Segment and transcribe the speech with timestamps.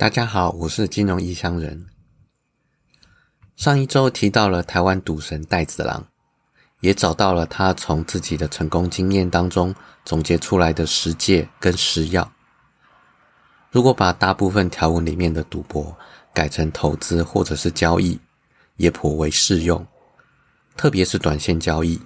[0.00, 1.84] 大家好，我是金融异乡人。
[3.54, 6.06] 上一周提到了台湾赌神戴子郎，
[6.80, 12.32] 也找到了他从自己的成功经验当中总结出来的十戒跟十要。
[13.70, 15.94] 如果把大部分条文里面的赌博
[16.32, 18.18] 改成投资或者是交易，
[18.76, 19.86] 也颇为适用，
[20.78, 22.00] 特别是短线交易。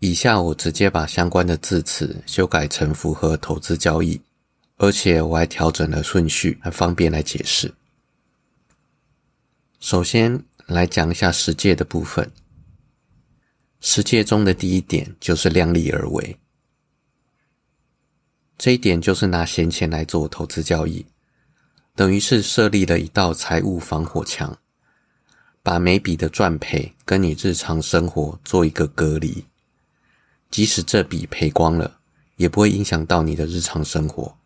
[0.00, 4.20] 以下我直接把相关的字词修改成符合投资交易。
[4.82, 7.74] 而且我还调整了顺序，很方便来解释。
[9.78, 12.32] 首先来讲一下十戒的部分。
[13.80, 16.34] 十戒中的第一点就是量力而为，
[18.56, 21.04] 这一点就是拿闲钱来做投资交易，
[21.94, 24.56] 等于是设立了一道财务防火墙，
[25.62, 29.44] 把每笔的赚赔跟你日常生活做一个隔离。
[30.50, 32.00] 即使这笔赔光了，
[32.36, 34.39] 也不会影响到你的日常生活。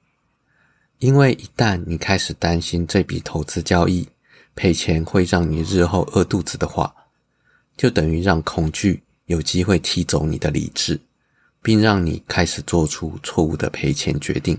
[1.05, 4.09] 因为一旦你开始担心这笔投资交易
[4.55, 6.95] 赔钱会让你日后饿肚子的话，
[7.77, 10.99] 就等于让恐惧有机会踢走你的理智，
[11.61, 14.59] 并让你开始做出错误的赔钱决定。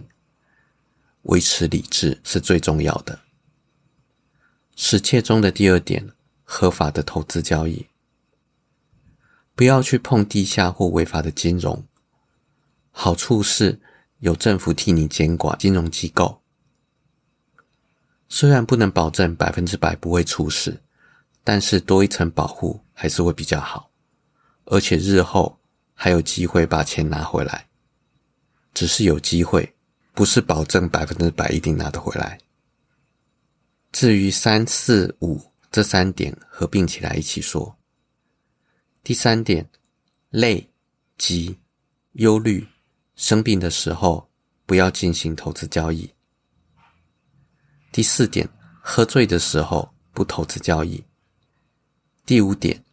[1.23, 3.17] 维持理智是最重要的。
[4.75, 6.11] 实切中的第二点，
[6.43, 7.87] 合法的投资交易，
[9.55, 11.83] 不要去碰地下或违法的金融。
[12.91, 13.79] 好处是。
[14.25, 16.41] 有政府替你监管金融机构，
[18.27, 20.81] 虽然不能保证百分之百不会出事，
[21.43, 23.87] 但是多一层保护还是会比较好，
[24.63, 25.55] 而且日后
[25.93, 27.67] 还有机会把钱拿回来。
[28.73, 29.71] 只是有机会，
[30.15, 32.39] 不是保证百分之百一定拿得回来。
[33.91, 35.39] 至于三四五
[35.71, 37.77] 这三点合并起来一起说，
[39.03, 39.69] 第三点，
[40.31, 40.67] 累、
[41.15, 41.55] 急、
[42.13, 42.67] 忧虑。
[43.15, 44.29] 生病的时候
[44.65, 46.13] 不要进行投资交易。
[47.91, 48.47] 第四点，
[48.81, 51.03] 喝醉的时候不投资交易。
[52.25, 52.83] 第五点，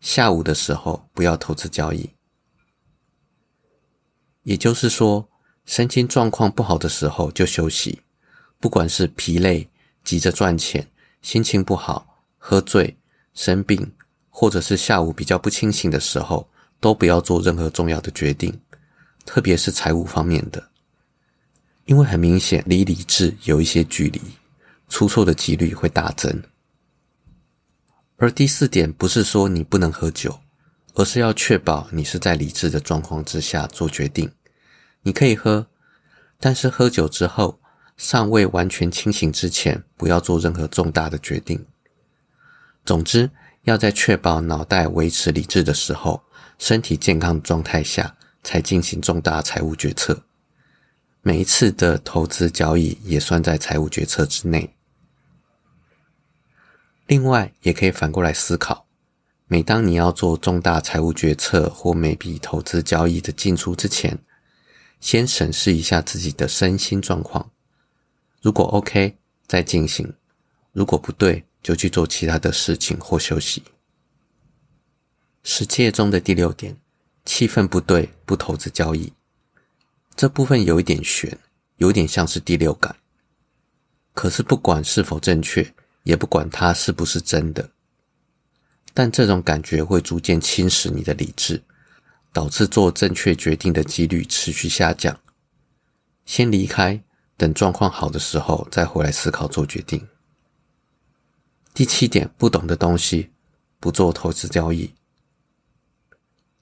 [0.00, 2.10] 下午的时候不要投资交易。
[4.44, 5.28] 也就是说，
[5.64, 8.02] 身心状况不好的时候就休息，
[8.60, 9.68] 不管是疲累、
[10.04, 10.88] 急着赚钱、
[11.22, 12.96] 心情不好、喝醉、
[13.34, 13.92] 生病，
[14.30, 16.48] 或者是下午比较不清醒的时候，
[16.78, 18.61] 都不要做任何重要的决定。
[19.24, 20.70] 特别是财务方面的，
[21.86, 24.20] 因为很明显离理智有一些距离，
[24.88, 26.42] 出错的几率会大增。
[28.16, 30.38] 而第四点不是说你不能喝酒，
[30.94, 34.30] 而是要确保你是在理智的状况之下做决定。
[35.02, 35.66] 你可以喝，
[36.38, 37.60] 但是喝酒之后
[37.96, 41.64] 尚未完全清醒之前，不要做任何重大的决定。
[42.84, 43.30] 总之，
[43.62, 46.22] 要在确保脑袋维持理智的时候，
[46.58, 48.16] 身体健康状态下。
[48.42, 50.24] 才进行重大财务决策，
[51.22, 54.74] 每一次的投资交易也算在财务决策之内。
[57.06, 58.86] 另外，也可以反过来思考：
[59.46, 64.18] 每当你要做重大财务决策或每笔投资交易的进出之前，
[65.00, 67.50] 先审视一下自己的身心状况。
[68.40, 70.06] 如果 OK，再进行；
[70.72, 73.62] 如果不对，就去做其他的事情或休息。
[75.44, 76.76] 实践中的第六点。
[77.24, 79.12] 气氛不对，不投资交易。
[80.14, 81.38] 这部分有一点悬，
[81.76, 82.94] 有点像是第六感。
[84.14, 87.70] 可是不管是否正确，也不管它是不是真的，
[88.92, 91.62] 但这种感觉会逐渐侵蚀你的理智，
[92.32, 95.18] 导致做正确决定的几率持续下降。
[96.26, 97.02] 先离开，
[97.36, 100.06] 等状况好的时候再回来思考做决定。
[101.72, 103.30] 第七点，不懂的东西
[103.80, 104.92] 不做投资交易。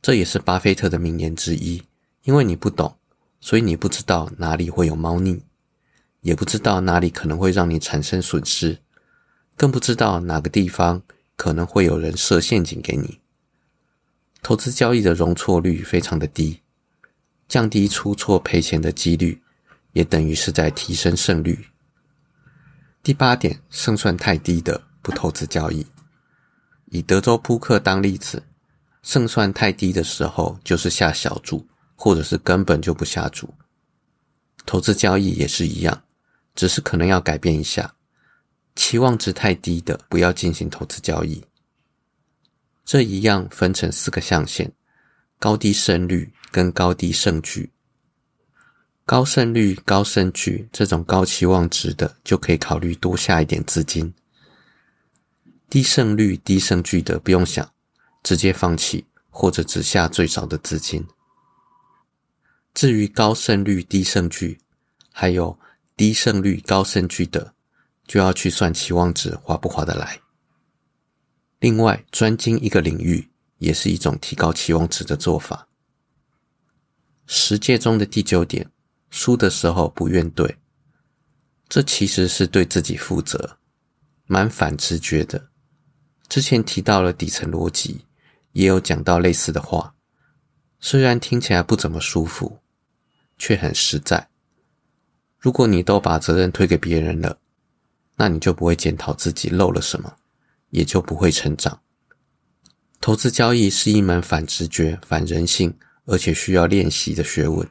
[0.03, 1.83] 这也是巴菲特的名言之一。
[2.25, 2.99] 因为你不懂，
[3.41, 5.43] 所以你不知道哪里会有猫腻，
[6.21, 8.79] 也不知道哪里可能会让你产生损失，
[9.57, 11.03] 更不知道哪个地方
[11.35, 13.21] 可能会有人设陷阱给你。
[14.43, 16.61] 投资交易的容错率非常的低，
[17.49, 19.41] 降低出错赔钱的几率，
[19.93, 21.69] 也等于是在提升胜率。
[23.03, 25.87] 第八点，胜算太低的不投资交易。
[26.91, 28.43] 以德州扑克当例子。
[29.03, 31.67] 胜算太低的时候，就是下小注，
[31.97, 33.53] 或者是根本就不下注。
[34.67, 36.03] 投资交易也是一样，
[36.55, 37.95] 只是可能要改变一下，
[38.77, 41.43] 期望值太低的不要进行投资交易。
[42.85, 44.71] 这一样分成四个象限：
[45.39, 47.71] 高低胜率跟高低胜距。
[49.07, 54.13] 高胜率、高胜距这种高期望值的，就可以考虑多下一点资金。
[55.69, 57.69] 低胜率、低胜距的不用想。
[58.23, 61.07] 直接放弃，或者只下最少的资金。
[62.75, 64.61] 至于高胜率低胜距，
[65.13, 65.59] 还有
[65.97, 67.55] 低胜率高胜率的，
[68.07, 70.21] 就要去算期望值划不划得来。
[71.59, 73.29] 另外，专精一个领域
[73.59, 75.69] 也是一种提高期望值的做法。
[77.27, 78.71] 十戒中的第九点，
[79.11, 80.57] 输的时候不怨怼，
[81.69, 83.59] 这其实是对自己负责，
[84.27, 85.51] 蛮反直觉的。
[86.29, 88.05] 之前提到了底层逻辑，
[88.53, 89.95] 也有讲到类似的话，
[90.79, 92.61] 虽然听起来不怎么舒服，
[93.39, 94.29] 却很实在。
[95.39, 97.39] 如果你都把责任推给别人了，
[98.17, 100.17] 那你就不会检讨自己漏了什么，
[100.71, 101.81] 也就不会成长。
[103.01, 105.75] 投资交易是一门反直觉、反人性，
[106.05, 107.67] 而且需要练习的学问。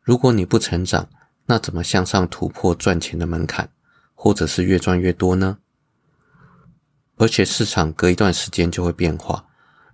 [0.00, 1.08] 如果你不成长，
[1.46, 3.68] 那怎么向上突破赚钱的门槛，
[4.14, 5.58] 或者是越赚越多呢？
[7.16, 9.44] 而且市场隔一段时间就会变化，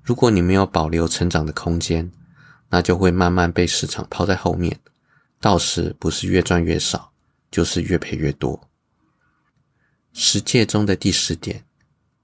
[0.07, 2.13] 如果你没有保留成长的空间，
[2.69, 4.79] 那就会慢慢被市场抛在后面，
[5.41, 7.13] 到时不是越赚越少，
[7.51, 8.69] 就是越赔越多。
[10.13, 11.67] 十戒中的第十点，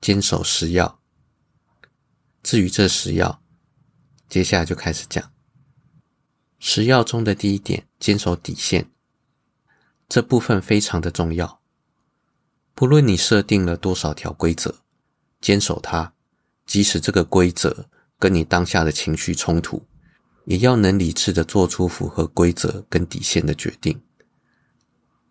[0.00, 1.00] 坚守十要。
[2.44, 3.42] 至于这十要，
[4.28, 5.32] 接下来就开始讲。
[6.60, 8.92] 十要中的第一点，坚守底线，
[10.08, 11.60] 这部分非常的重要。
[12.76, 14.76] 不论你设定了多少条规则。
[15.40, 16.14] 坚守它，
[16.66, 17.86] 即使这个规则
[18.18, 19.82] 跟你当下的情绪冲突，
[20.44, 24.00] 也要能理智的做出符合规则跟底线的决定。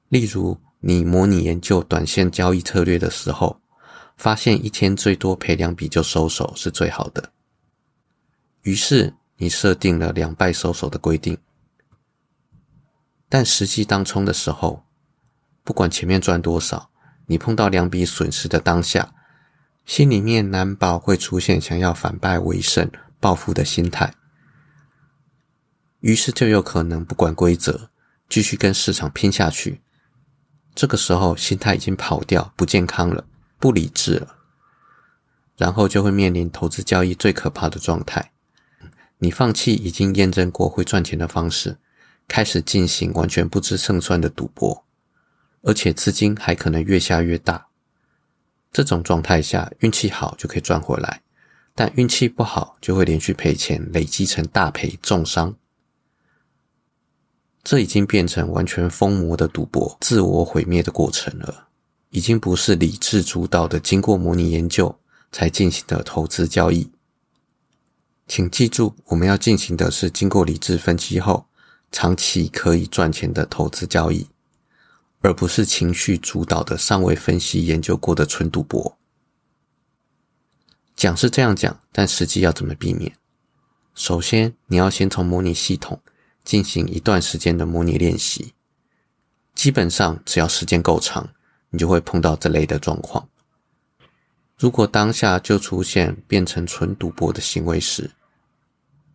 [0.09, 3.61] 例如，你模拟研究短线交易策略的时候，
[4.17, 7.31] 发现一天最多赔两笔就收手是最好的，
[8.63, 11.37] 于是你设定了两败收手的规定。
[13.29, 14.83] 但实际当冲的时候，
[15.63, 16.89] 不管前面赚多少，
[17.25, 19.13] 你碰到两笔损失的当下。
[19.91, 22.89] 心里面难保会出现想要反败为胜、
[23.19, 24.13] 报复的心态，
[25.99, 27.89] 于是就有可能不管规则，
[28.29, 29.81] 继续跟市场拼下去。
[30.73, 33.25] 这个时候心态已经跑掉，不健康了，
[33.59, 34.38] 不理智了，
[35.57, 38.31] 然后就会面临投资交易最可怕的状态：
[39.17, 41.77] 你放弃已经验证过会赚钱的方式，
[42.29, 44.85] 开始进行完全不知胜算的赌博，
[45.63, 47.70] 而且资金还可能越下越大。
[48.71, 51.21] 这种状态下，运气好就可以赚回来，
[51.75, 55.56] 但运气不好就会连续赔钱，累积成大赔重伤。
[57.63, 61.68] 这已经变成完全疯魔的赌博、自我毁灭的过程了，
[62.09, 64.97] 已经不是理智主导的、经过模拟研究
[65.31, 66.89] 才进行的投资交易。
[68.27, 71.45] 请记住，我们要进行的是经过理智分析后，
[71.91, 74.25] 长期可以赚钱的投资交易。
[75.21, 78.97] 而不是情绪主导的、尚未分析研究过的纯赌博。
[80.95, 83.12] 讲是这样讲，但实际要怎么避免？
[83.95, 86.01] 首先，你要先从模拟系统
[86.44, 88.53] 进行一段时间的模拟练习。
[89.53, 91.29] 基本上，只要时间够长，
[91.69, 93.27] 你就会碰到这类的状况。
[94.57, 98.09] 如果当下就出现变成纯赌博的行为时，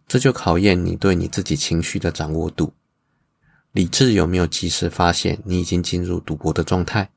[0.07, 2.73] 这就考验你对你自己情绪的掌握度。
[3.77, 7.11] 理智有没有及时发现你已经进入赌博的状态？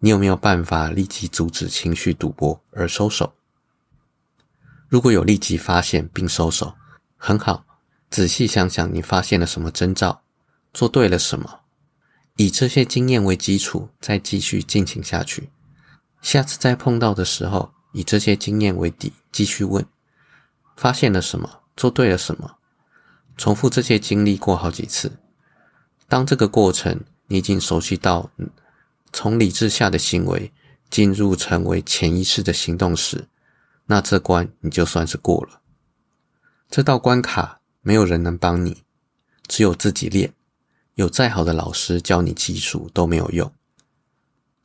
[0.00, 3.32] 你有没有办法立即阻止情绪赌博而收手？
[4.88, 6.74] 如果有立即发现并收手，
[7.16, 7.64] 很好。
[8.10, 10.20] 仔细想想，你发现了什么征兆？
[10.74, 11.60] 做对了什么？
[12.36, 15.48] 以这些经验为基础，再继续进行下去。
[16.20, 19.86] 下次再碰到的时候，以这些经验为底，继续问：
[20.76, 21.62] 发现了什么？
[21.74, 22.58] 做对了什么？
[23.38, 25.10] 重复这些经历过好几次。
[26.14, 28.30] 当这个过程你已经熟悉到
[29.12, 30.52] 从理智下的行为
[30.88, 33.26] 进入成为潜意识的行动时，
[33.86, 35.60] 那这关你就算是过了。
[36.70, 38.84] 这道关卡没有人能帮你，
[39.48, 40.32] 只有自己练。
[40.94, 43.52] 有再好的老师教你技术都没有用。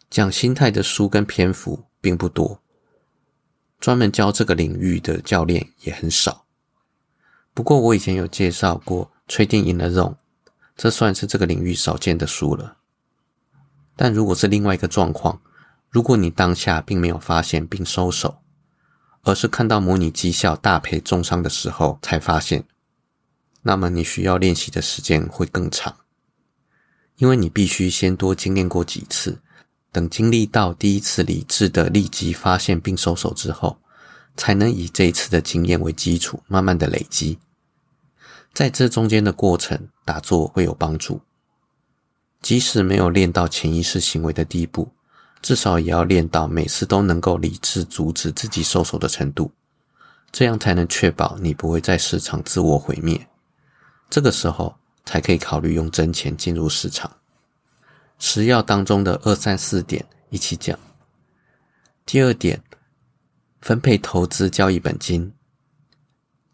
[0.07, 2.61] 讲心态的书跟篇幅并不多，
[3.79, 6.45] 专门教这个领域的教练也很少。
[7.55, 10.13] 不过我以前有介绍过《吹电影的 zone》。
[10.81, 12.77] 这算是这个领域少见的书了。
[13.97, 15.41] 但如果是另外一个状况，
[15.89, 18.39] 如果你当下并没有发现并收手，
[19.23, 22.63] 而是看到模拟绩效大赔重伤的时候才发现，
[23.63, 25.97] 那么你需要练习的时间会更长，
[27.17, 29.41] 因为你必须先多经验过几次，
[29.91, 33.81] 等经历到第一次理智的立即发现并收手之后，
[34.37, 37.37] 才能以这一次的经验为基础，慢慢的累积。
[38.53, 41.21] 在这中间的过程，打坐会有帮助。
[42.41, 44.91] 即使没有练到潜意识行为的地步，
[45.41, 49.51] 至少也要练到每次都能够理智阻止自己收手的程度，
[50.31, 53.27] 这样才能确保你不会在市场自我毁灭。
[54.09, 54.75] 这个时候
[55.05, 57.17] 才可以考虑用真钱进入市场。
[58.17, 60.77] 食药当中的二三四点一起讲。
[62.05, 62.61] 第二点，
[63.61, 65.33] 分配投资交易本金。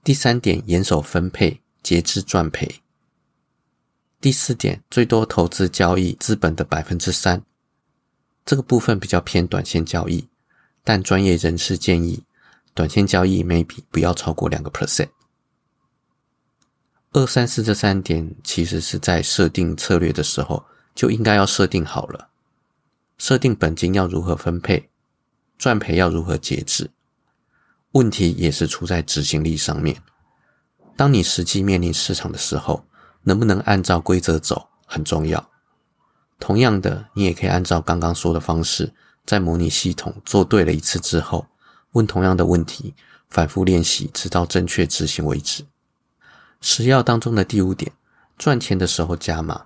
[0.04, 2.82] 第三点，严守分配，节制赚赔。
[4.20, 7.44] 第四点，最多投资交易资本的百分之三。
[8.44, 10.28] 这个部分比较偏短线交易，
[10.84, 12.24] 但专业人士建议，
[12.74, 15.10] 短线交易 maybe 不要超过两个 percent。
[17.12, 20.66] 二三四这三点，其实是在设定策略的时候
[20.96, 22.30] 就应该要设定好了，
[23.20, 24.90] 设定本金要如何分配，
[25.60, 26.90] 赚赔要如何节制。
[27.92, 30.02] 问题也是出在执行力上面。
[30.96, 32.86] 当你实际面临市场的时候，
[33.24, 35.50] 能不能按照规则走很重要。
[36.40, 38.94] 同样的，你也可以按照刚刚说的方式，
[39.26, 41.48] 在模拟系统做对了一次之后，
[41.92, 42.94] 问同样的问题，
[43.30, 45.66] 反复练习，直到正确执行为止。
[46.62, 47.92] 十要当中的第五点，
[48.38, 49.66] 赚钱的时候加码，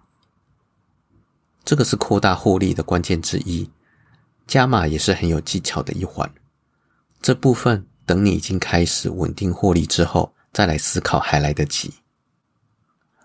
[1.63, 3.69] 这个是扩大获利的关键之一。
[4.47, 6.31] 加码也是很有技巧的一环。
[7.21, 11.93] 这部分等你已经开始稳定获利之后，再来思考还来得及。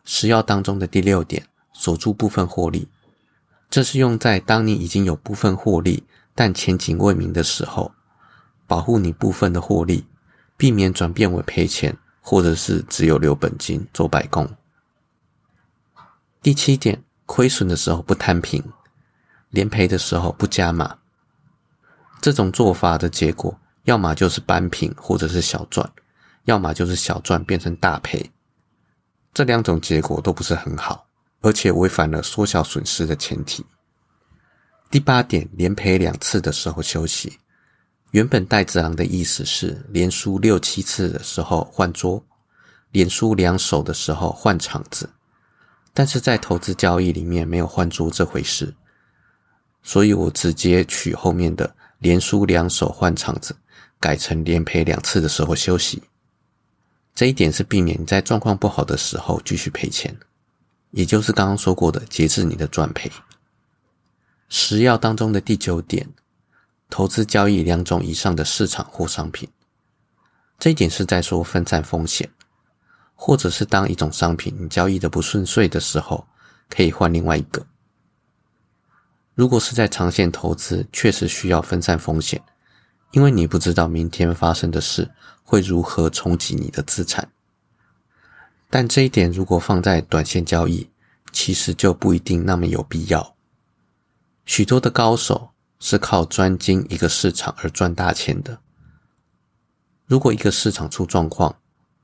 [0.05, 2.89] 十要当中的第六点，锁住部分获利，
[3.69, 6.05] 这是用在当你已经有部分获利，
[6.35, 7.93] 但前景未明的时候，
[8.67, 10.07] 保护你部分的获利，
[10.57, 11.97] 避免转变为赔钱。
[12.27, 14.49] 或者是只有留本金做白工。
[16.41, 18.65] 第七点，亏损的时候不摊平，
[19.51, 20.97] 连赔的时候不加码。
[22.23, 25.93] 这种做法的结果，要么就是扳平，或者是小赚，
[26.45, 28.31] 要么就是小赚变成大赔。
[29.33, 31.07] 这两种结果都不是很好，
[31.41, 33.65] 而且违反了缩小损失的前提。
[34.91, 37.39] 第八点，连赔两次的时候休息。
[38.13, 42.25] 原本带子郎的意思是，连输六七次的时候换桌，
[42.93, 45.11] 连输两手的时候换场子。
[45.93, 48.73] 但是在投资交易里面没有换桌这回事，
[49.83, 53.57] 所以我直接取后面的连输两手换场子，
[53.99, 56.01] 改成连赔两次的时候休息。
[57.15, 60.17] 这一点是避免你在状况不好的时候继续赔钱，
[60.91, 63.11] 也就是刚刚说过的节制你的赚赔。
[64.49, 66.09] 十要当中的第九点。
[66.91, 69.49] 投资交易两种以上的市场或商品，
[70.61, 72.31] 这一点是在说分散风险，
[73.17, 76.25] 或者是当一种商品你交易的不顺遂的时候，
[76.69, 77.67] 可以换另外一个。
[79.35, 82.41] 如果是在长线投资，确实需要分散风险，
[83.15, 85.11] 因为你不知道明天发生的事
[85.43, 87.29] 会如何冲击你的资产。
[88.69, 90.89] 但这一点如果放在短线交易，
[91.33, 93.35] 其实就不一定那么有必要。
[94.45, 95.51] 许多的高手。
[95.81, 98.59] 是靠专精一个市场而赚大钱的。
[100.07, 101.61] 如果一个市场出状况，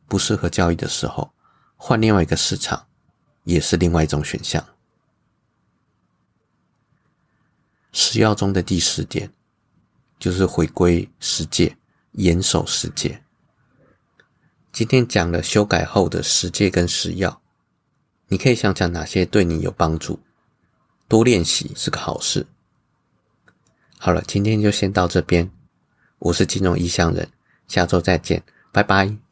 [0.06, 1.32] 不适合交易的时候，
[1.76, 2.88] 换另外一个市场，
[3.44, 4.62] 也是另外一种选项。
[7.90, 9.32] 十要中的第十点，
[10.20, 11.76] 就是回归十戒，
[12.12, 13.20] 严守十戒。
[14.70, 17.42] 今天讲了修改后的十戒跟十要，
[18.28, 20.20] 你可以想想哪些对你有帮助，
[21.08, 22.46] 多练习是个好事。
[23.98, 25.50] 好了，今天就先到这边。
[26.18, 27.28] 我是金融异乡人，
[27.66, 29.29] 下周再见，拜拜。